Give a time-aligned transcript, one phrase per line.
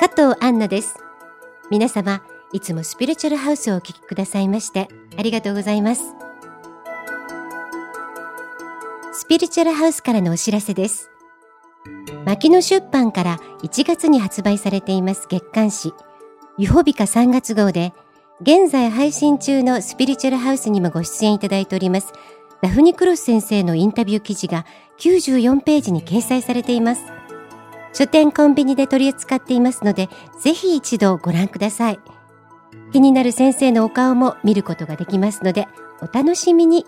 [0.00, 0.96] 加藤杏奈です。
[1.72, 4.86] 皆様、いつもスピリチュアルハウスをお聞きくださいまして
[5.16, 6.14] ありがとうございます。
[9.12, 11.10] スピリチュアルハウスからのお知らせです。
[12.24, 15.92] 牧野出版から1月に発売されています月刊誌、
[16.58, 17.92] ユホビカ3月号で、
[18.40, 22.12] 現在配信中のスピリチュアルハウスにもご出演いただいております、
[22.62, 24.64] ダフニクロス先生のインタビュー記事が
[25.00, 27.17] 94ページに掲載されています。
[27.92, 30.08] 書店コンビニで取り扱っていますので、
[30.40, 32.00] ぜひ一度ご覧ください。
[32.92, 35.66] 気になる先生のお顔も見ることができますので、
[36.00, 36.86] お楽しみに